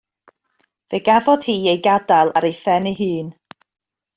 [0.93, 3.27] Fe gafodd hi ei gadael ar ei phen ei hun.